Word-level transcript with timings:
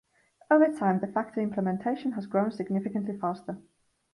Over 0.49 0.75
time, 0.75 0.99
the 0.99 1.05
Factor 1.05 1.41
implementation 1.41 2.13
has 2.13 2.25
grown 2.25 2.49
significantly 2.51 3.15
faster. 3.19 3.59